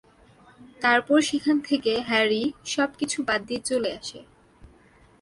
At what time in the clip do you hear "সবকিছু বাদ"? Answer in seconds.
2.65-3.41